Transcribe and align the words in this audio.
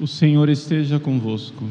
O 0.00 0.06
Senhor 0.06 0.48
esteja 0.48 0.98
convosco. 0.98 1.68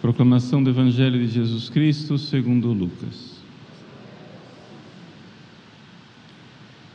Proclamação 0.00 0.64
do 0.64 0.70
Evangelho 0.70 1.18
de 1.18 1.26
Jesus 1.26 1.68
Cristo 1.68 2.16
segundo 2.16 2.72
Lucas. 2.72 3.36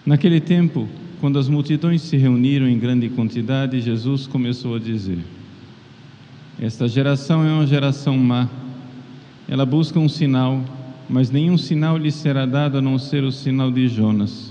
Naquele 0.03 0.41
tempo, 0.41 0.89
quando 1.19 1.37
as 1.37 1.47
multidões 1.47 2.01
se 2.01 2.17
reuniram 2.17 2.67
em 2.67 2.79
grande 2.79 3.09
quantidade, 3.09 3.79
Jesus 3.79 4.25
começou 4.25 4.75
a 4.75 4.79
dizer: 4.79 5.19
Esta 6.59 6.87
geração 6.87 7.45
é 7.45 7.53
uma 7.53 7.67
geração 7.67 8.17
má. 8.17 8.49
Ela 9.47 9.67
busca 9.67 9.99
um 9.99 10.09
sinal, 10.09 10.65
mas 11.07 11.29
nenhum 11.29 11.59
sinal 11.59 11.95
lhe 11.95 12.11
será 12.11 12.47
dado 12.47 12.79
a 12.79 12.81
não 12.81 12.97
ser 12.97 13.23
o 13.23 13.31
sinal 13.31 13.69
de 13.69 13.87
Jonas. 13.87 14.50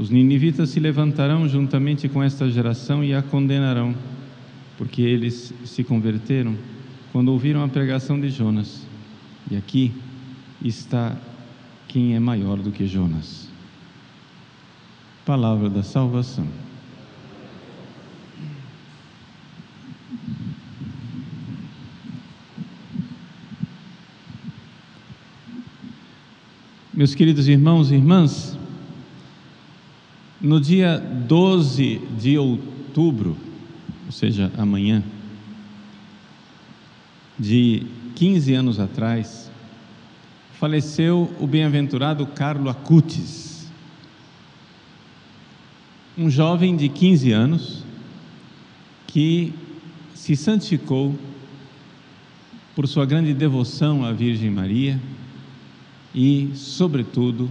os 0.00 0.08
ninivitas 0.08 0.70
se 0.70 0.80
levantarão 0.80 1.46
juntamente 1.46 2.08
com 2.08 2.22
esta 2.22 2.50
geração 2.50 3.04
e 3.04 3.12
a 3.12 3.20
condenarão, 3.20 3.94
porque 4.78 5.02
eles 5.02 5.52
se 5.66 5.84
converteram 5.84 6.56
quando 7.12 7.28
ouviram 7.28 7.62
a 7.62 7.68
pregação 7.68 8.18
de 8.18 8.30
Jonas. 8.30 8.86
E 9.50 9.58
aqui 9.58 9.92
está 10.64 11.14
quem 11.86 12.16
é 12.16 12.18
maior 12.18 12.56
do 12.56 12.72
que 12.72 12.86
Jonas. 12.86 13.50
Palavra 15.26 15.68
da 15.68 15.82
salvação. 15.82 16.46
Meus 26.94 27.14
queridos 27.14 27.46
irmãos 27.48 27.90
e 27.90 27.96
irmãs, 27.96 28.58
no 30.40 30.60
dia 30.60 30.98
12 30.98 32.00
de 32.18 32.38
outubro, 32.38 33.36
ou 34.06 34.12
seja, 34.12 34.50
amanhã, 34.56 35.02
de 37.38 37.86
15 38.14 38.54
anos 38.54 38.80
atrás, 38.80 39.50
faleceu 40.58 41.30
o 41.38 41.46
bem-aventurado 41.46 42.26
Carlo 42.26 42.70
Acutis, 42.70 43.70
um 46.16 46.30
jovem 46.30 46.76
de 46.76 46.88
15 46.88 47.32
anos 47.32 47.84
que 49.06 49.52
se 50.14 50.36
santificou 50.36 51.18
por 52.74 52.86
sua 52.86 53.04
grande 53.04 53.34
devoção 53.34 54.04
à 54.04 54.12
Virgem 54.12 54.50
Maria 54.50 55.00
e, 56.14 56.50
sobretudo, 56.54 57.50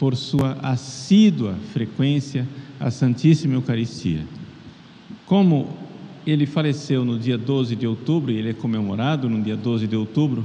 por 0.00 0.16
sua 0.16 0.52
assídua 0.62 1.54
frequência 1.74 2.48
à 2.80 2.90
Santíssima 2.90 3.52
Eucaristia. 3.52 4.24
Como 5.26 5.76
ele 6.26 6.46
faleceu 6.46 7.04
no 7.04 7.18
dia 7.18 7.36
12 7.36 7.76
de 7.76 7.86
outubro, 7.86 8.32
e 8.32 8.36
ele 8.36 8.48
é 8.48 8.54
comemorado 8.54 9.28
no 9.28 9.42
dia 9.42 9.58
12 9.58 9.86
de 9.86 9.94
outubro, 9.94 10.42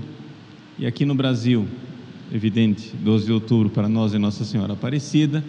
e 0.77 0.85
aqui 0.85 1.05
no 1.05 1.15
Brasil, 1.15 1.65
evidente, 2.33 2.91
12 2.97 3.27
de 3.27 3.31
outubro 3.31 3.69
para 3.69 3.88
nós 3.88 4.13
é 4.13 4.17
Nossa 4.17 4.44
Senhora 4.44 4.73
Aparecida, 4.73 5.41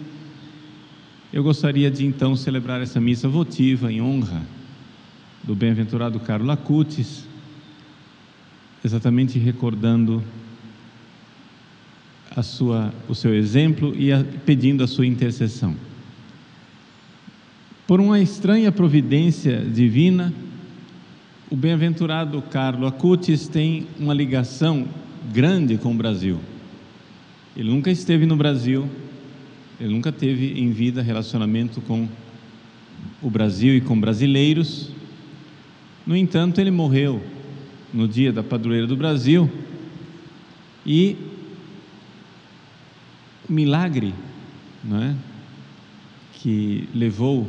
eu 1.33 1.43
gostaria 1.43 1.91
de 1.91 2.05
então 2.05 2.33
celebrar 2.33 2.81
essa 2.81 3.01
missa 3.01 3.27
votiva 3.27 3.91
em 3.91 4.01
honra 4.01 4.41
do 5.43 5.53
bem-aventurado 5.53 6.17
Carlo 6.21 6.49
Acutis, 6.49 7.25
exatamente 8.85 9.37
recordando 9.37 10.23
a 12.37 12.43
sua, 12.43 12.93
o 13.09 13.15
seu 13.15 13.33
exemplo 13.33 13.95
e 13.97 14.13
a, 14.13 14.23
pedindo 14.45 14.83
a 14.83 14.87
sua 14.87 15.07
intercessão. 15.07 15.75
Por 17.87 17.99
uma 17.99 18.19
estranha 18.19 18.71
providência 18.71 19.59
divina, 19.59 20.31
o 21.49 21.55
bem-aventurado 21.55 22.39
Carlo 22.43 22.85
Acutis 22.85 23.47
tem 23.47 23.87
uma 23.99 24.13
ligação 24.13 24.87
grande 25.33 25.77
com 25.77 25.91
o 25.91 25.95
Brasil. 25.95 26.39
Ele 27.55 27.71
nunca 27.71 27.89
esteve 27.89 28.27
no 28.27 28.35
Brasil, 28.35 28.87
ele 29.79 29.91
nunca 29.91 30.11
teve 30.11 30.61
em 30.61 30.69
vida 30.69 31.01
relacionamento 31.01 31.81
com 31.81 32.07
o 33.19 33.31
Brasil 33.31 33.75
e 33.75 33.81
com 33.81 33.99
brasileiros. 33.99 34.91
No 36.05 36.15
entanto, 36.15 36.61
ele 36.61 36.69
morreu 36.69 37.19
no 37.91 38.07
dia 38.07 38.31
da 38.31 38.43
padroeira 38.43 38.85
do 38.85 38.95
Brasil 38.95 39.49
e 40.85 41.17
milagre 43.49 44.13
não 44.83 45.01
é? 45.01 45.15
que 46.33 46.87
levou 46.93 47.47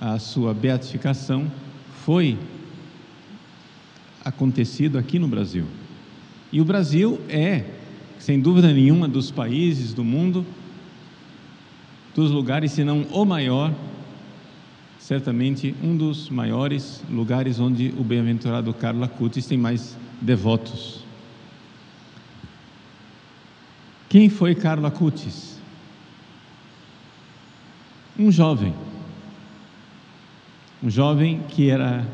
à 0.00 0.18
sua 0.18 0.52
beatificação 0.52 1.50
foi 2.04 2.36
acontecido 4.24 4.98
aqui 4.98 5.18
no 5.18 5.28
Brasil. 5.28 5.64
E 6.52 6.60
o 6.60 6.64
Brasil 6.64 7.20
é, 7.28 7.64
sem 8.18 8.40
dúvida 8.40 8.72
nenhuma, 8.72 9.08
dos 9.08 9.30
países 9.30 9.92
do 9.92 10.02
mundo, 10.02 10.46
dos 12.14 12.30
lugares, 12.30 12.72
se 12.72 12.84
não 12.84 13.02
o 13.10 13.24
maior, 13.24 13.74
certamente 14.98 15.74
um 15.82 15.96
dos 15.96 16.30
maiores 16.30 17.02
lugares 17.10 17.60
onde 17.60 17.92
o 17.98 18.02
bem-aventurado 18.02 18.72
Carlo 18.72 19.04
Acutis 19.04 19.46
tem 19.46 19.58
mais 19.58 19.96
devotos. 20.20 21.03
Quem 24.14 24.28
foi 24.28 24.54
Carlo 24.54 24.86
Acutis? 24.86 25.58
Um 28.16 28.30
jovem. 28.30 28.72
Um 30.80 30.88
jovem 30.88 31.40
que 31.48 31.68
era 31.68 32.06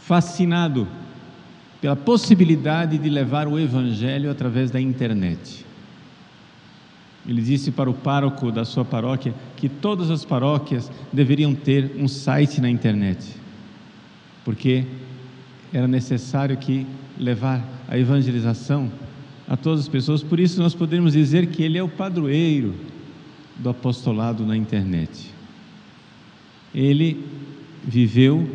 fascinado 0.00 0.88
pela 1.80 1.94
possibilidade 1.94 2.98
de 2.98 3.08
levar 3.08 3.46
o 3.46 3.56
evangelho 3.56 4.32
através 4.32 4.72
da 4.72 4.80
internet. 4.80 5.64
Ele 7.24 7.40
disse 7.40 7.70
para 7.70 7.88
o 7.88 7.94
pároco 7.94 8.50
da 8.50 8.64
sua 8.64 8.84
paróquia 8.84 9.32
que 9.56 9.68
todas 9.68 10.10
as 10.10 10.24
paróquias 10.24 10.90
deveriam 11.12 11.54
ter 11.54 11.92
um 11.96 12.08
site 12.08 12.60
na 12.60 12.68
internet, 12.68 13.36
porque 14.44 14.84
era 15.72 15.86
necessário 15.86 16.56
que 16.56 16.84
levar 17.16 17.64
a 17.86 17.96
evangelização 17.96 18.90
a 19.48 19.56
todas 19.56 19.80
as 19.80 19.88
pessoas, 19.88 20.22
por 20.22 20.40
isso 20.40 20.60
nós 20.60 20.74
podemos 20.74 21.12
dizer 21.12 21.46
que 21.46 21.62
ele 21.62 21.78
é 21.78 21.82
o 21.82 21.88
padroeiro 21.88 22.74
do 23.56 23.68
apostolado 23.68 24.44
na 24.44 24.56
internet. 24.56 25.30
Ele 26.74 27.24
viveu 27.84 28.48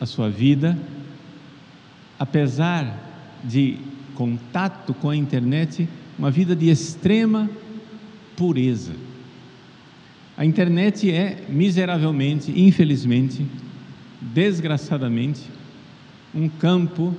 a 0.00 0.04
sua 0.04 0.28
vida, 0.28 0.78
apesar 2.18 3.02
de 3.42 3.78
contato 4.14 4.92
com 4.94 5.08
a 5.08 5.16
internet, 5.16 5.88
uma 6.18 6.30
vida 6.30 6.54
de 6.54 6.68
extrema 6.68 7.50
pureza. 8.36 8.92
A 10.36 10.44
internet 10.44 11.10
é 11.10 11.44
miseravelmente, 11.48 12.52
infelizmente, 12.54 13.46
desgraçadamente, 14.20 15.40
um 16.34 16.46
campo 16.48 17.14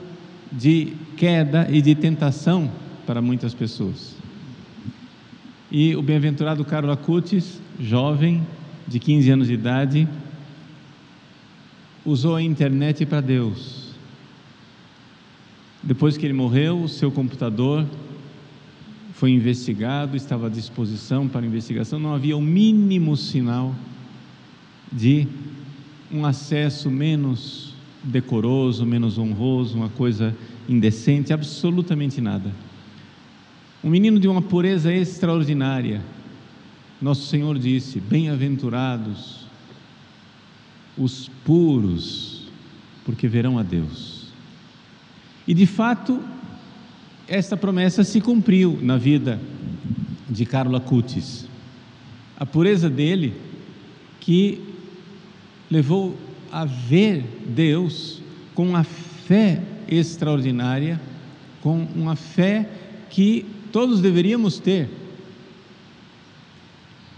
de 0.52 0.94
queda 1.18 1.68
e 1.70 1.82
de 1.82 1.96
tentação 1.96 2.70
para 3.08 3.22
muitas 3.22 3.54
pessoas. 3.54 4.16
E 5.72 5.96
o 5.96 6.02
bem-aventurado 6.02 6.64
Carlo 6.66 6.92
Acutis, 6.92 7.60
jovem, 7.80 8.46
de 8.86 9.00
15 9.00 9.32
anos 9.32 9.48
de 9.48 9.54
idade, 9.54 10.08
usou 12.06 12.36
a 12.36 12.42
internet 12.42 13.06
para 13.06 13.22
Deus. 13.22 13.94
Depois 15.82 16.18
que 16.18 16.26
ele 16.26 16.34
morreu, 16.34 16.84
o 16.84 16.90
seu 16.90 17.10
computador 17.10 17.86
foi 19.14 19.32
investigado, 19.32 20.16
estava 20.18 20.48
à 20.48 20.50
disposição 20.50 21.28
para 21.28 21.46
investigação, 21.46 21.98
não 21.98 22.14
havia 22.14 22.36
o 22.36 22.42
mínimo 22.42 23.16
sinal 23.16 23.74
de 24.92 25.28
um 26.12 26.26
acesso 26.26 26.92
menos 26.92 27.74
decoroso, 28.04 28.86
menos 28.86 29.18
honroso, 29.18 29.78
uma 29.78 29.90
coisa 29.90 30.36
indecente, 30.68 31.34
absolutamente 31.34 32.22
nada. 32.22 32.67
Um 33.84 33.90
menino 33.90 34.20
de 34.20 34.28
uma 34.28 34.42
pureza 34.42 34.92
extraordinária. 34.92 36.04
Nosso 37.02 37.28
Senhor 37.28 37.58
disse: 37.60 38.00
Bem-aventurados 38.00 39.46
os 40.98 41.30
puros 41.46 42.48
porque 43.06 43.28
verão 43.28 43.58
a 43.58 43.64
Deus. 43.64 44.28
E 45.48 45.54
de 45.54 45.66
fato, 45.66 46.22
esta 47.28 47.56
promessa 47.56 48.04
se 48.04 48.20
cumpriu 48.20 48.78
na 48.82 48.98
vida 48.98 49.40
de 50.30 50.46
Carlo 50.46 50.76
Acutis. 50.76 51.48
A 52.38 52.46
pureza 52.46 52.90
dele 52.90 53.34
que 54.20 54.62
levou 55.70 56.18
a 56.52 56.66
ver 56.66 57.24
Deus 57.48 58.22
com 58.54 58.68
uma 58.68 58.84
fé 58.84 59.62
extraordinária, 59.88 61.00
com 61.62 61.88
uma 61.96 62.16
fé 62.16 62.70
que 63.10 63.46
todos 63.72 64.02
deveríamos 64.02 64.60
ter. 64.60 64.90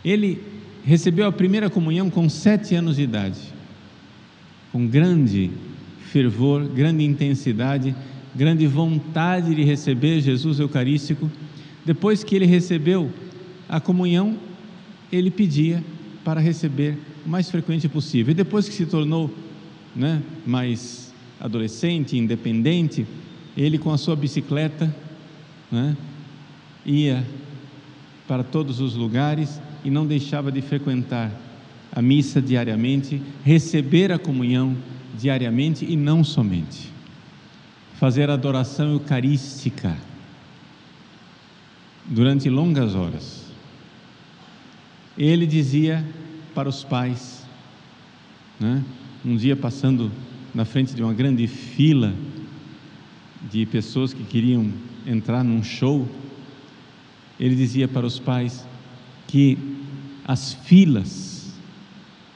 Ele 0.03 0.41
recebeu 0.83 1.27
a 1.27 1.31
primeira 1.31 1.69
comunhão 1.69 2.09
com 2.09 2.29
sete 2.29 2.75
anos 2.75 2.95
de 2.95 3.03
idade, 3.03 3.39
com 4.71 4.87
grande 4.87 5.51
fervor, 6.11 6.67
grande 6.67 7.03
intensidade, 7.03 7.95
grande 8.35 8.65
vontade 8.65 9.53
de 9.53 9.63
receber 9.63 10.21
Jesus 10.21 10.59
Eucarístico. 10.59 11.29
Depois 11.85 12.23
que 12.23 12.35
ele 12.35 12.45
recebeu 12.45 13.11
a 13.67 13.79
comunhão, 13.79 14.37
ele 15.11 15.29
pedia 15.29 15.83
para 16.23 16.39
receber 16.39 16.97
o 17.25 17.29
mais 17.29 17.49
frequente 17.49 17.87
possível. 17.87 18.31
E 18.31 18.35
depois 18.35 18.67
que 18.67 18.75
se 18.75 18.85
tornou 18.85 19.29
né, 19.95 20.21
mais 20.45 21.13
adolescente, 21.39 22.17
independente, 22.17 23.05
ele 23.55 23.77
com 23.77 23.91
a 23.91 23.97
sua 23.97 24.15
bicicleta 24.15 24.93
né, 25.71 25.95
ia 26.85 27.25
para 28.27 28.43
todos 28.43 28.79
os 28.79 28.95
lugares 28.95 29.59
e 29.83 29.89
não 29.89 30.05
deixava 30.05 30.51
de 30.51 30.61
frequentar 30.61 31.31
a 31.91 32.01
missa 32.01 32.41
diariamente, 32.41 33.21
receber 33.43 34.11
a 34.11 34.19
comunhão 34.19 34.75
diariamente 35.17 35.85
e 35.85 35.95
não 35.95 36.23
somente. 36.23 36.91
Fazer 37.95 38.29
adoração 38.29 38.93
eucarística 38.93 39.97
durante 42.05 42.49
longas 42.49 42.95
horas. 42.95 43.45
Ele 45.17 45.45
dizia 45.45 46.05
para 46.55 46.69
os 46.69 46.83
pais, 46.83 47.43
né? 48.59 48.83
um 49.25 49.35
dia 49.35 49.55
passando 49.55 50.11
na 50.53 50.65
frente 50.65 50.95
de 50.95 51.03
uma 51.03 51.13
grande 51.13 51.45
fila 51.47 52.13
de 53.51 53.65
pessoas 53.65 54.13
que 54.13 54.23
queriam 54.23 54.71
entrar 55.05 55.43
num 55.43 55.63
show, 55.63 56.07
ele 57.39 57.55
dizia 57.55 57.87
para 57.87 58.05
os 58.05 58.19
pais 58.19 58.65
que 59.27 59.57
as 60.25 60.53
filas 60.53 61.53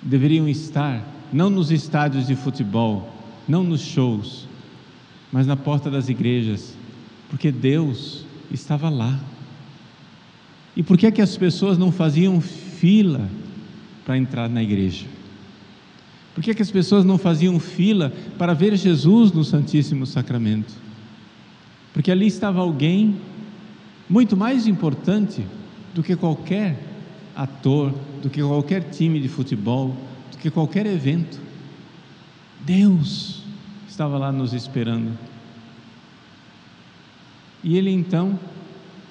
deveriam 0.01 0.47
estar 0.47 1.05
não 1.31 1.49
nos 1.49 1.71
estádios 1.71 2.27
de 2.27 2.35
futebol, 2.35 3.11
não 3.47 3.63
nos 3.63 3.81
shows, 3.81 4.47
mas 5.31 5.47
na 5.47 5.55
porta 5.55 5.89
das 5.89 6.09
igrejas, 6.09 6.77
porque 7.29 7.51
Deus 7.51 8.25
estava 8.51 8.89
lá. 8.89 9.19
E 10.75 10.83
por 10.83 10.97
que 10.97 11.07
é 11.07 11.11
que 11.11 11.21
as 11.21 11.35
pessoas 11.35 11.77
não 11.77 11.91
faziam 11.91 12.39
fila 12.39 13.27
para 14.05 14.17
entrar 14.17 14.49
na 14.49 14.61
igreja? 14.61 15.05
Por 16.33 16.43
que, 16.43 16.51
é 16.51 16.53
que 16.53 16.61
as 16.61 16.71
pessoas 16.71 17.05
não 17.05 17.17
faziam 17.17 17.59
fila 17.59 18.11
para 18.37 18.53
ver 18.53 18.75
Jesus 18.75 19.31
no 19.31 19.43
Santíssimo 19.43 20.05
Sacramento? 20.05 20.73
Porque 21.93 22.11
ali 22.11 22.25
estava 22.25 22.59
alguém 22.59 23.15
muito 24.09 24.35
mais 24.35 24.67
importante 24.67 25.45
do 25.93 26.03
que 26.03 26.15
qualquer 26.15 26.77
ator, 27.35 27.93
do 28.21 28.29
que 28.29 28.41
qualquer 28.41 28.89
time 28.89 29.19
de 29.19 29.27
futebol, 29.27 29.95
do 30.31 30.37
que 30.37 30.49
qualquer 30.49 30.85
evento. 30.85 31.39
Deus 32.61 33.43
estava 33.87 34.17
lá 34.17 34.31
nos 34.31 34.53
esperando. 34.53 35.17
E 37.63 37.77
ele 37.77 37.91
então, 37.91 38.37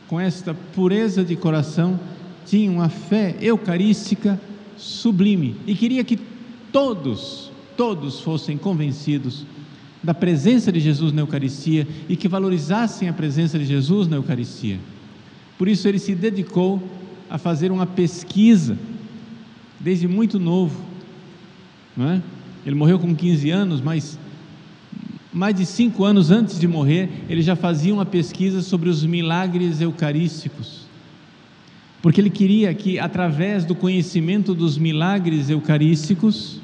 com 0.08 0.20
esta 0.20 0.52
pureza 0.52 1.24
de 1.24 1.36
coração, 1.36 1.98
tinha 2.44 2.70
uma 2.70 2.88
fé 2.88 3.36
eucarística 3.40 4.40
sublime 4.76 5.56
e 5.66 5.74
queria 5.74 6.02
que 6.04 6.18
todos, 6.72 7.50
todos 7.76 8.20
fossem 8.20 8.58
convencidos 8.58 9.46
da 10.02 10.12
presença 10.12 10.72
de 10.72 10.80
Jesus 10.80 11.12
na 11.12 11.22
Eucaristia 11.22 11.86
e 12.08 12.16
que 12.16 12.28
valorizassem 12.28 13.08
a 13.08 13.12
presença 13.12 13.58
de 13.58 13.64
Jesus 13.64 14.08
na 14.08 14.16
Eucaristia. 14.16 14.78
Por 15.56 15.68
isso 15.68 15.86
ele 15.86 15.98
se 15.98 16.14
dedicou 16.14 16.82
a 17.30 17.38
fazer 17.38 17.70
uma 17.70 17.86
pesquisa 17.86 18.76
desde 19.78 20.08
muito 20.08 20.38
novo, 20.38 20.80
é? 21.98 22.20
Ele 22.64 22.74
morreu 22.74 22.98
com 22.98 23.14
15 23.14 23.50
anos, 23.50 23.80
mas 23.80 24.18
mais 25.32 25.54
de 25.54 25.64
cinco 25.64 26.04
anos 26.04 26.30
antes 26.30 26.60
de 26.60 26.68
morrer, 26.68 27.08
ele 27.28 27.40
já 27.40 27.56
fazia 27.56 27.92
uma 27.94 28.04
pesquisa 28.04 28.60
sobre 28.60 28.88
os 28.88 29.04
milagres 29.04 29.80
eucarísticos, 29.80 30.82
porque 32.02 32.20
ele 32.20 32.30
queria 32.30 32.72
que, 32.74 32.98
através 32.98 33.64
do 33.64 33.74
conhecimento 33.74 34.54
dos 34.54 34.76
milagres 34.76 35.48
eucarísticos, 35.48 36.60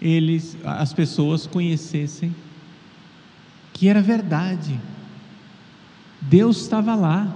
eles, 0.00 0.56
as 0.64 0.92
pessoas 0.92 1.46
conhecessem 1.46 2.34
que 3.72 3.88
era 3.88 4.00
verdade. 4.00 4.78
Deus 6.20 6.62
estava 6.62 6.94
lá. 6.94 7.34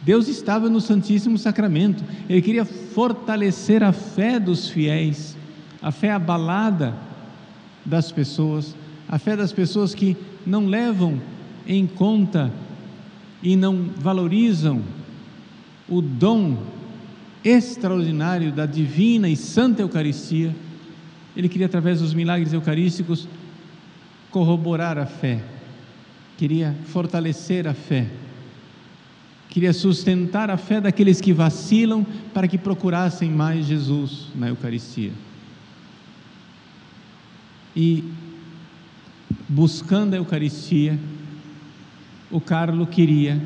Deus 0.00 0.28
estava 0.28 0.70
no 0.70 0.80
Santíssimo 0.80 1.36
Sacramento. 1.36 2.02
Ele 2.28 2.40
queria 2.40 2.64
fortalecer 2.64 3.82
a 3.82 3.92
fé 3.92 4.38
dos 4.38 4.70
fiéis, 4.70 5.36
a 5.82 5.90
fé 5.90 6.12
abalada 6.12 6.94
das 7.84 8.12
pessoas, 8.12 8.74
a 9.08 9.18
fé 9.18 9.36
das 9.36 9.52
pessoas 9.52 9.94
que 9.94 10.16
não 10.46 10.66
levam 10.66 11.20
em 11.66 11.86
conta 11.86 12.50
e 13.42 13.56
não 13.56 13.90
valorizam 13.96 14.82
o 15.88 16.00
dom 16.00 16.56
extraordinário 17.44 18.52
da 18.52 18.66
divina 18.66 19.28
e 19.28 19.36
santa 19.36 19.82
Eucaristia 19.82 20.54
ele 21.38 21.48
queria, 21.48 21.66
através 21.66 22.00
dos 22.00 22.12
milagres 22.12 22.52
eucarísticos, 22.52 23.28
corroborar 24.28 24.98
a 24.98 25.06
fé, 25.06 25.40
queria 26.36 26.76
fortalecer 26.86 27.68
a 27.68 27.72
fé, 27.72 28.08
queria 29.48 29.72
sustentar 29.72 30.50
a 30.50 30.56
fé 30.56 30.80
daqueles 30.80 31.20
que 31.20 31.32
vacilam 31.32 32.04
para 32.34 32.48
que 32.48 32.58
procurassem 32.58 33.30
mais 33.30 33.66
Jesus 33.66 34.26
na 34.34 34.48
Eucaristia. 34.48 35.12
E, 37.76 38.02
buscando 39.48 40.14
a 40.14 40.16
Eucaristia, 40.16 40.98
o 42.32 42.40
Carlo 42.40 42.84
queria 42.84 43.40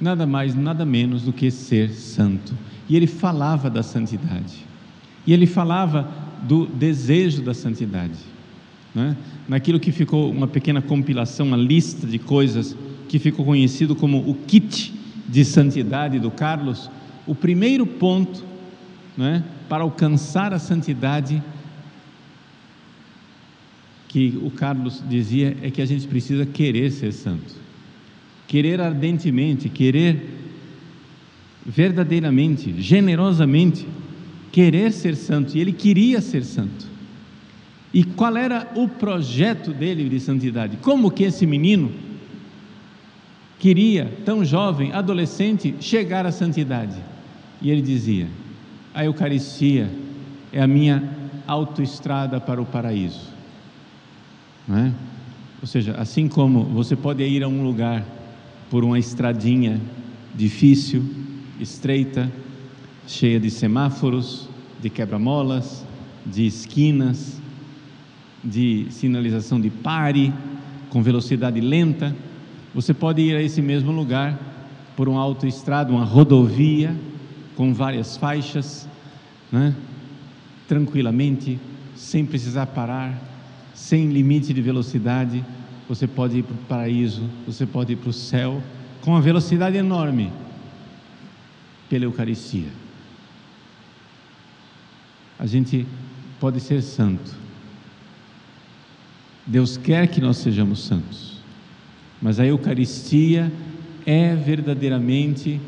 nada 0.00 0.24
mais, 0.24 0.54
nada 0.54 0.84
menos 0.84 1.22
do 1.22 1.32
que 1.32 1.50
ser 1.50 1.90
santo. 1.90 2.54
E 2.88 2.94
ele 2.94 3.08
falava 3.08 3.68
da 3.68 3.82
santidade. 3.82 4.64
E 5.26 5.32
ele 5.32 5.46
falava 5.46 6.27
do 6.42 6.66
desejo 6.66 7.42
da 7.42 7.54
santidade. 7.54 8.18
Né? 8.94 9.16
Naquilo 9.48 9.80
que 9.80 9.92
ficou 9.92 10.30
uma 10.30 10.46
pequena 10.46 10.82
compilação, 10.82 11.46
uma 11.46 11.56
lista 11.56 12.06
de 12.06 12.18
coisas 12.18 12.76
que 13.08 13.18
ficou 13.18 13.44
conhecido 13.44 13.94
como 13.94 14.18
o 14.18 14.34
kit 14.34 14.92
de 15.28 15.44
santidade 15.44 16.18
do 16.18 16.30
Carlos, 16.30 16.90
o 17.26 17.34
primeiro 17.34 17.86
ponto 17.86 18.44
né, 19.16 19.44
para 19.68 19.82
alcançar 19.82 20.52
a 20.52 20.58
santidade 20.58 21.42
que 24.08 24.38
o 24.42 24.50
Carlos 24.50 25.02
dizia 25.06 25.56
é 25.62 25.70
que 25.70 25.82
a 25.82 25.86
gente 25.86 26.06
precisa 26.06 26.46
querer 26.46 26.90
ser 26.90 27.12
santo, 27.12 27.54
querer 28.46 28.80
ardentemente, 28.80 29.68
querer 29.68 30.38
verdadeiramente, 31.66 32.80
generosamente 32.80 33.86
querer 34.52 34.92
ser 34.92 35.16
santo, 35.16 35.56
e 35.56 35.60
ele 35.60 35.72
queria 35.72 36.20
ser 36.20 36.44
santo. 36.44 36.86
E 37.92 38.04
qual 38.04 38.36
era 38.36 38.70
o 38.74 38.88
projeto 38.88 39.72
dele 39.72 40.08
de 40.08 40.20
santidade? 40.20 40.76
Como 40.78 41.10
que 41.10 41.24
esse 41.24 41.46
menino 41.46 41.90
queria, 43.58 44.12
tão 44.24 44.44
jovem, 44.44 44.92
adolescente, 44.92 45.74
chegar 45.80 46.26
à 46.26 46.32
santidade? 46.32 46.96
E 47.62 47.70
ele 47.70 47.82
dizia: 47.82 48.28
A 48.94 49.04
Eucaristia 49.04 49.90
é 50.52 50.60
a 50.60 50.66
minha 50.66 51.16
autoestrada 51.46 52.40
para 52.40 52.60
o 52.60 52.66
paraíso. 52.66 53.32
Não 54.66 54.76
é? 54.76 54.92
Ou 55.60 55.66
seja, 55.66 55.94
assim 55.98 56.28
como 56.28 56.62
você 56.64 56.94
pode 56.94 57.22
ir 57.24 57.42
a 57.42 57.48
um 57.48 57.64
lugar 57.64 58.04
por 58.70 58.84
uma 58.84 58.98
estradinha 58.98 59.80
difícil, 60.34 61.02
estreita, 61.58 62.30
cheia 63.08 63.40
de 63.40 63.50
semáforos, 63.50 64.48
de 64.80 64.90
quebra-molas, 64.90 65.84
de 66.24 66.46
esquinas, 66.46 67.40
de 68.44 68.86
sinalização 68.90 69.58
de 69.58 69.70
pare, 69.70 70.32
com 70.90 71.02
velocidade 71.02 71.60
lenta. 71.60 72.14
Você 72.74 72.92
pode 72.92 73.22
ir 73.22 73.34
a 73.34 73.42
esse 73.42 73.62
mesmo 73.62 73.90
lugar 73.90 74.38
por 74.94 75.08
uma 75.08 75.20
autoestrada, 75.20 75.90
uma 75.90 76.04
rodovia, 76.04 76.94
com 77.56 77.72
várias 77.72 78.16
faixas, 78.16 78.86
né? 79.50 79.74
tranquilamente, 80.68 81.58
sem 81.96 82.26
precisar 82.26 82.66
parar, 82.66 83.18
sem 83.74 84.10
limite 84.10 84.52
de 84.52 84.60
velocidade. 84.60 85.42
Você 85.88 86.06
pode 86.06 86.38
ir 86.38 86.42
para 86.42 86.54
o 86.54 86.58
paraíso, 86.68 87.22
você 87.46 87.64
pode 87.64 87.94
ir 87.94 87.96
para 87.96 88.10
o 88.10 88.12
céu 88.12 88.62
com 89.00 89.12
uma 89.12 89.20
velocidade 89.20 89.78
enorme 89.78 90.30
pela 91.88 92.04
Eucaristia. 92.04 92.68
A 95.38 95.46
gente 95.46 95.86
pode 96.40 96.60
ser 96.60 96.82
santo. 96.82 97.36
Deus 99.46 99.76
quer 99.76 100.08
que 100.08 100.20
nós 100.20 100.36
sejamos 100.38 100.84
santos, 100.84 101.38
mas 102.20 102.38
a 102.38 102.46
Eucaristia 102.46 103.50
é 104.04 104.34
verdadeiramente 104.34 105.60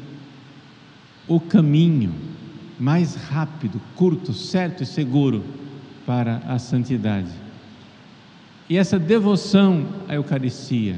o 1.26 1.38
caminho 1.38 2.12
mais 2.78 3.14
rápido, 3.14 3.80
curto, 3.94 4.32
certo 4.32 4.82
e 4.82 4.86
seguro 4.86 5.44
para 6.04 6.38
a 6.46 6.58
santidade. 6.58 7.30
E 8.68 8.76
essa 8.76 8.98
devoção 8.98 9.86
à 10.08 10.14
Eucaristia, 10.14 10.96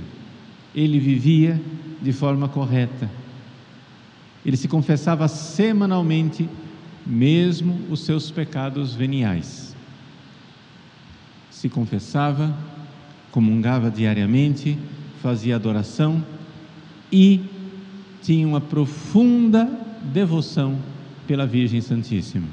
ele 0.75 0.99
vivia 0.99 1.61
de 2.01 2.13
forma 2.13 2.49
correta. 2.49 3.11
Ele 4.45 4.57
se 4.57 4.69
confessava 4.69 5.27
semanalmente, 5.29 6.49
mesmo 7.07 7.81
os 7.91 8.01
seus 8.01 8.31
pecados 8.31 8.95
veniais. 8.95 9.75
Se 11.51 11.69
confessava, 11.69 12.57
comungava 13.31 13.91
diariamente, 13.91 14.79
fazia 15.23 15.57
adoração 15.57 16.25
e 17.11 17.41
tinha 18.23 18.47
uma 18.47 18.61
profunda 18.61 19.65
devoção 20.13 20.79
pela 21.27 21.47
Virgem 21.47 21.81
Santíssima. 21.81 22.47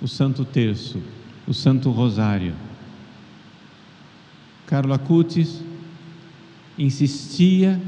O 0.00 0.08
Santo 0.08 0.44
Terço, 0.44 1.00
o 1.46 1.54
Santo 1.54 1.90
Rosário. 1.90 2.54
Carlo 4.66 4.92
Acutis 4.92 5.62
insistia 6.78 7.80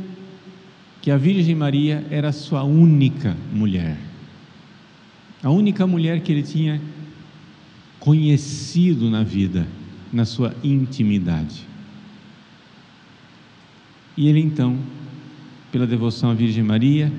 que 1.02 1.10
a 1.10 1.16
Virgem 1.16 1.54
Maria 1.54 2.04
era 2.10 2.32
sua 2.32 2.62
única 2.62 3.36
mulher. 3.52 4.09
A 5.42 5.50
única 5.50 5.86
mulher 5.86 6.20
que 6.20 6.30
ele 6.32 6.42
tinha 6.42 6.80
conhecido 7.98 9.10
na 9.10 9.22
vida, 9.22 9.66
na 10.12 10.24
sua 10.24 10.54
intimidade. 10.62 11.66
E 14.16 14.28
ele 14.28 14.40
então, 14.40 14.78
pela 15.72 15.86
devoção 15.86 16.30
à 16.30 16.34
Virgem 16.34 16.62
Maria, 16.62 17.12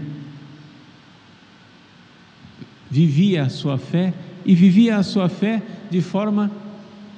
vivia 2.89 3.43
a 3.43 3.49
sua 3.49 3.77
fé 3.77 4.13
e 4.45 4.53
vivia 4.53 4.97
a 4.97 5.03
sua 5.03 5.29
fé 5.29 5.63
de 5.89 6.01
forma 6.01 6.51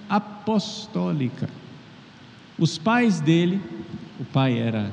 apostólica. 0.07 1.49
Os 2.57 2.77
pais 2.77 3.19
dele, 3.19 3.59
o 4.19 4.25
pai 4.25 4.59
era 4.59 4.91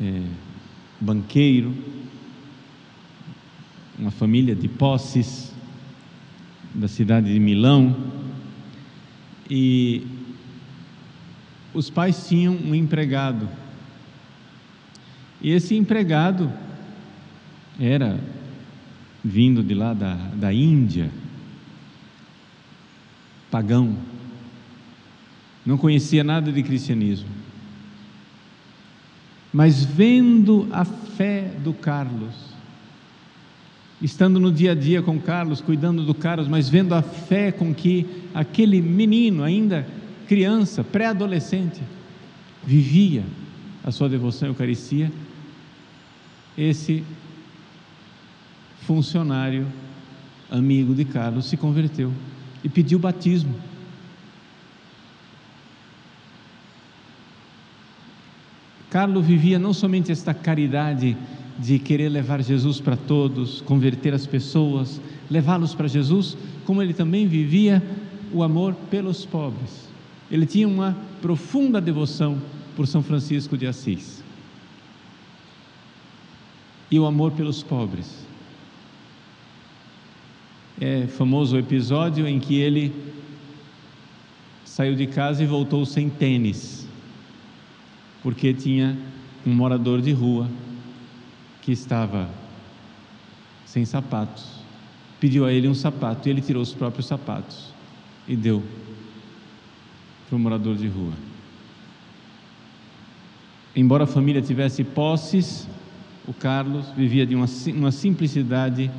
é, 0.00 0.22
banqueiro, 1.00 1.74
uma 3.98 4.10
família 4.10 4.54
de 4.54 4.68
posses 4.68 5.52
da 6.74 6.88
cidade 6.88 7.32
de 7.32 7.38
Milão, 7.38 7.96
e 9.48 10.06
os 11.72 11.90
pais 11.90 12.26
tinham 12.26 12.54
um 12.54 12.74
empregado. 12.74 13.48
E 15.40 15.50
esse 15.50 15.76
empregado 15.76 16.52
era 17.78 18.18
vindo 19.22 19.62
de 19.62 19.74
lá 19.74 19.94
da, 19.94 20.14
da 20.14 20.52
Índia, 20.52 21.10
pagão, 23.50 23.96
não 25.64 25.78
conhecia 25.78 26.22
nada 26.22 26.52
de 26.52 26.62
cristianismo. 26.62 27.28
Mas 29.52 29.84
vendo 29.84 30.68
a 30.72 30.84
fé 30.84 31.54
do 31.62 31.72
Carlos, 31.72 32.53
estando 34.00 34.38
no 34.40 34.52
dia 34.52 34.72
a 34.72 34.74
dia 34.74 35.02
com 35.02 35.18
Carlos, 35.18 35.60
cuidando 35.60 36.04
do 36.04 36.14
Carlos, 36.14 36.48
mas 36.48 36.68
vendo 36.68 36.94
a 36.94 37.02
fé 37.02 37.52
com 37.52 37.74
que 37.74 38.06
aquele 38.34 38.80
menino, 38.80 39.42
ainda 39.42 39.86
criança, 40.26 40.82
pré-adolescente, 40.82 41.82
vivia 42.64 43.24
a 43.82 43.90
sua 43.90 44.08
devoção 44.08 44.48
à 44.48 44.50
Eucaristia, 44.50 45.12
esse 46.56 47.04
funcionário 48.82 49.66
amigo 50.50 50.94
de 50.94 51.04
Carlos 51.04 51.46
se 51.46 51.56
converteu 51.56 52.12
e 52.62 52.68
pediu 52.68 52.98
batismo. 52.98 53.54
Carlos 58.90 59.26
vivia 59.26 59.58
não 59.58 59.74
somente 59.74 60.12
esta 60.12 60.32
caridade 60.32 61.16
de 61.58 61.78
querer 61.78 62.08
levar 62.08 62.42
Jesus 62.42 62.80
para 62.80 62.96
todos, 62.96 63.60
converter 63.60 64.12
as 64.12 64.26
pessoas, 64.26 65.00
levá-los 65.30 65.74
para 65.74 65.86
Jesus, 65.86 66.36
como 66.64 66.82
ele 66.82 66.92
também 66.92 67.26
vivia 67.26 67.82
o 68.32 68.42
amor 68.42 68.74
pelos 68.90 69.24
pobres. 69.24 69.88
Ele 70.30 70.46
tinha 70.46 70.66
uma 70.66 70.96
profunda 71.22 71.80
devoção 71.80 72.40
por 72.74 72.86
São 72.86 73.02
Francisco 73.02 73.56
de 73.56 73.66
Assis. 73.66 74.22
E 76.90 76.98
o 76.98 77.06
amor 77.06 77.32
pelos 77.32 77.62
pobres 77.62 78.24
é 80.80 81.06
famoso 81.06 81.54
o 81.54 81.58
episódio 81.58 82.26
em 82.26 82.40
que 82.40 82.56
ele 82.56 82.92
saiu 84.64 84.96
de 84.96 85.06
casa 85.06 85.42
e 85.42 85.46
voltou 85.46 85.86
sem 85.86 86.10
tênis, 86.10 86.88
porque 88.22 88.52
tinha 88.52 88.98
um 89.46 89.54
morador 89.54 90.02
de 90.02 90.12
rua 90.12 90.48
que 91.64 91.72
estava 91.72 92.28
sem 93.64 93.86
sapatos. 93.86 94.44
Pediu 95.18 95.46
a 95.46 95.52
ele 95.52 95.66
um 95.66 95.74
sapato 95.74 96.28
e 96.28 96.30
ele 96.30 96.42
tirou 96.42 96.62
os 96.62 96.74
próprios 96.74 97.06
sapatos 97.06 97.72
e 98.28 98.36
deu 98.36 98.62
para 100.28 100.36
o 100.36 100.38
morador 100.38 100.76
de 100.76 100.86
rua. 100.86 101.12
Embora 103.74 104.04
a 104.04 104.06
família 104.06 104.42
tivesse 104.42 104.84
posses, 104.84 105.66
o 106.28 106.34
Carlos 106.34 106.86
vivia 106.94 107.26
de 107.26 107.34
uma, 107.34 107.46
uma 107.68 107.90
simplicidade 107.90 108.90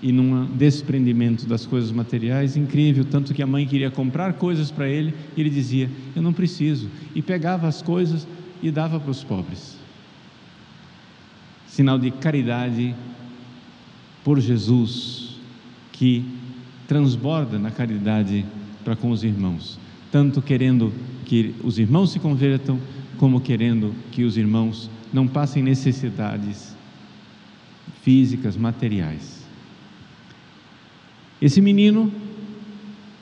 e 0.00 0.10
num 0.10 0.46
desprendimento 0.46 1.46
das 1.46 1.66
coisas 1.66 1.92
materiais 1.92 2.56
incrível, 2.56 3.04
tanto 3.04 3.34
que 3.34 3.42
a 3.42 3.46
mãe 3.46 3.66
queria 3.66 3.90
comprar 3.90 4.32
coisas 4.34 4.70
para 4.70 4.88
ele 4.88 5.14
e 5.36 5.40
ele 5.40 5.50
dizia: 5.50 5.90
Eu 6.16 6.22
não 6.22 6.32
preciso, 6.32 6.88
e 7.14 7.20
pegava 7.20 7.68
as 7.68 7.82
coisas 7.82 8.26
e 8.62 8.70
dava 8.70 8.98
para 8.98 9.10
os 9.10 9.22
pobres. 9.22 9.77
Sinal 11.78 11.96
de 11.96 12.10
caridade 12.10 12.92
por 14.24 14.40
Jesus, 14.40 15.36
que 15.92 16.24
transborda 16.88 17.56
na 17.56 17.70
caridade 17.70 18.44
para 18.82 18.96
com 18.96 19.12
os 19.12 19.22
irmãos, 19.22 19.78
tanto 20.10 20.42
querendo 20.42 20.92
que 21.24 21.54
os 21.62 21.78
irmãos 21.78 22.10
se 22.10 22.18
convertam, 22.18 22.80
como 23.16 23.40
querendo 23.40 23.94
que 24.10 24.24
os 24.24 24.36
irmãos 24.36 24.90
não 25.12 25.28
passem 25.28 25.62
necessidades 25.62 26.74
físicas, 28.02 28.56
materiais. 28.56 29.46
Esse 31.40 31.60
menino, 31.60 32.12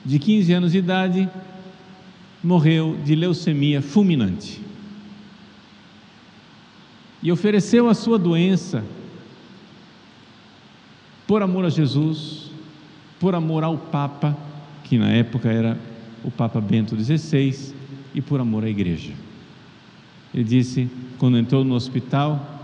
de 0.03 0.17
15 0.17 0.53
anos 0.53 0.71
de 0.71 0.79
idade, 0.79 1.29
morreu 2.43 2.97
de 3.05 3.13
leucemia 3.13 3.83
fulminante. 3.83 4.66
E 7.21 7.31
ofereceu 7.31 7.89
a 7.89 7.93
sua 7.93 8.17
doença 8.17 8.83
por 11.25 11.41
amor 11.41 11.65
a 11.65 11.69
Jesus, 11.69 12.51
por 13.19 13.35
amor 13.35 13.63
ao 13.63 13.77
Papa, 13.77 14.37
que 14.83 14.97
na 14.97 15.09
época 15.09 15.49
era 15.49 15.77
o 16.23 16.31
Papa 16.31 16.61
Bento 16.61 16.95
XVI, 16.95 17.73
e 18.13 18.21
por 18.21 18.39
amor 18.39 18.63
à 18.63 18.69
igreja. 18.69 19.13
Ele 20.33 20.43
disse, 20.43 20.89
quando 21.17 21.37
entrou 21.37 21.63
no 21.63 21.75
hospital, 21.75 22.61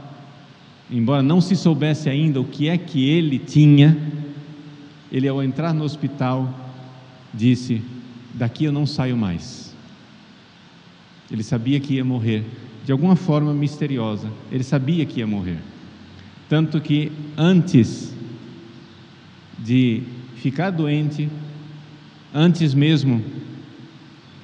embora 0.90 1.22
não 1.22 1.42
se 1.42 1.56
soubesse 1.56 2.10
ainda 2.10 2.40
o 2.40 2.46
que 2.46 2.68
é 2.70 2.78
que 2.78 3.08
ele 3.10 3.38
tinha, 3.38 3.98
ele, 5.12 5.28
ao 5.28 5.44
entrar 5.44 5.74
no 5.74 5.84
hospital, 5.84 6.52
disse: 7.32 7.84
Daqui 8.34 8.66
eu 8.66 8.72
não 8.72 8.86
saio 8.88 9.16
mais. 9.16 9.76
Ele 11.30 11.44
sabia 11.44 11.80
que 11.80 11.94
ia 11.96 12.04
morrer, 12.04 12.44
de 12.86 12.92
alguma 12.92 13.16
forma 13.16 13.54
misteriosa, 13.54 14.30
ele 14.52 14.64
sabia 14.64 15.06
que 15.06 15.20
ia 15.20 15.28
morrer. 15.28 15.60
Tanto 16.50 16.82
que 16.82 17.12
antes 17.38 18.14
de 19.58 20.04
ficar 20.36 20.72
doente, 20.72 21.30
antes 22.34 22.74
mesmo 22.74 23.24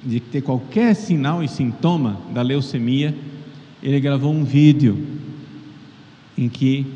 de 0.02 0.18
ter 0.18 0.40
qualquer 0.40 0.94
sinal 0.94 1.42
e 1.42 1.48
sintoma 1.48 2.18
da 2.32 2.40
leucemia, 2.40 3.14
ele 3.82 4.00
gravou 4.00 4.32
um 4.32 4.44
vídeo 4.44 5.06
em 6.36 6.48
que, 6.48 6.86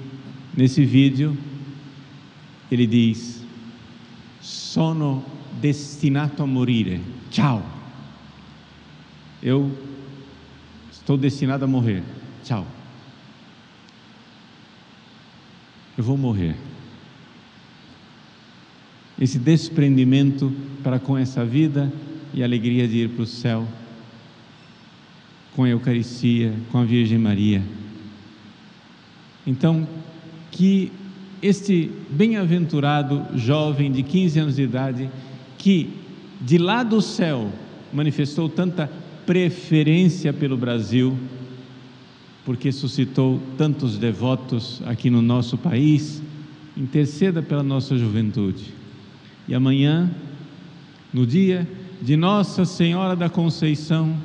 nesse 0.57 0.85
vídeo, 0.85 1.37
ele 2.71 2.87
diz: 2.87 3.45
sono 4.41 5.23
destinato 5.61 6.43
a 6.43 6.47
morire. 6.47 7.01
Tchau. 7.31 7.63
Eu 9.43 9.71
estou 11.05 11.19
destinado 11.19 11.67
a 11.67 11.69
morrer. 11.69 12.03
Tchau. 12.43 12.67
Eu 15.99 16.03
vou 16.03 16.17
morrer. 16.17 16.57
Esse 19.21 19.39
desprendimento 19.39 20.51
para 20.83 20.99
com 20.99 21.19
essa 21.19 21.45
vida 21.45 21.93
e 22.33 22.43
a 22.43 22.47
alegria 22.47 22.89
de 22.89 23.01
ir 23.01 23.11
para 23.11 23.23
o 23.23 23.27
céu, 23.27 23.69
com 25.55 25.65
a 25.65 25.69
Eucaristia, 25.69 26.55
com 26.73 26.79
a 26.79 26.85
Virgem 26.85 27.19
Maria. 27.19 27.63
Então, 29.47 29.87
que 30.51 30.91
este 31.43 31.91
bem-aventurado 32.09 33.27
jovem 33.35 33.93
de 33.93 34.03
15 34.03 34.41
anos 34.41 34.57
de 34.57 34.63
idade, 34.63 35.11
que 35.59 35.91
de 36.41 36.57
lá 36.57 36.83
do 36.83 37.03
céu 37.03 37.53
manifestou 37.93 38.49
tanta 38.49 38.91
preferência 39.27 40.33
pelo 40.33 40.57
Brasil, 40.57 41.17
porque 42.45 42.71
suscitou 42.71 43.41
tantos 43.57 43.97
devotos 43.97 44.83
aqui 44.85 45.09
no 45.09 45.23
nosso 45.23 45.57
país, 45.57 46.23
interceda 46.77 47.43
pela 47.43 47.63
nossa 47.63 47.97
juventude. 47.97 48.75
E 49.49 49.55
amanhã, 49.55 50.11
no 51.13 51.27
dia 51.27 51.69
de 52.03 52.17
Nossa 52.17 52.65
Senhora 52.65 53.17
da 53.17 53.29
Conceição 53.29 54.17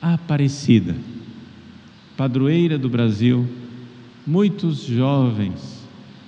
Aparecida, 0.00 0.96
padroeira 2.16 2.78
do 2.78 2.88
Brasil, 2.88 3.46
muitos 4.26 4.84
jovens 4.84 5.80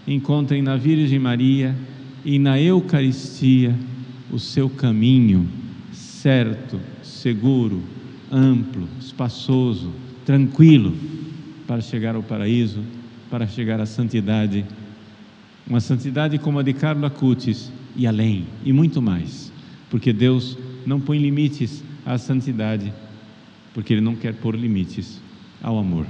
encontrem 0.06 0.62
na 0.62 0.76
Virgem 0.76 1.18
Maria 1.18 1.76
e 2.24 2.38
na 2.38 2.60
Eucaristia 2.60 3.74
o 4.30 4.38
seu 4.38 4.68
caminho 4.68 5.48
certo, 6.22 6.80
seguro, 7.02 7.82
amplo, 8.30 8.88
espaçoso, 9.00 9.92
tranquilo 10.24 10.94
para 11.66 11.80
chegar 11.80 12.14
ao 12.14 12.22
paraíso, 12.22 12.82
para 13.30 13.46
chegar 13.46 13.80
à 13.80 13.86
santidade, 13.86 14.64
uma 15.66 15.80
santidade 15.80 16.38
como 16.38 16.58
a 16.58 16.62
de 16.62 16.72
Carlo 16.72 17.06
Acutis 17.06 17.70
e 17.96 18.06
além, 18.06 18.46
e 18.64 18.72
muito 18.72 19.00
mais, 19.00 19.52
porque 19.90 20.12
Deus 20.12 20.56
não 20.86 21.00
põe 21.00 21.18
limites 21.18 21.82
à 22.04 22.18
santidade, 22.18 22.92
porque 23.72 23.94
Ele 23.94 24.00
não 24.00 24.16
quer 24.16 24.34
pôr 24.34 24.54
limites 24.54 25.20
ao 25.62 25.78
amor. 25.78 26.06